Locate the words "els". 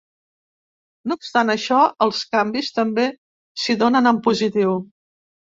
2.07-2.23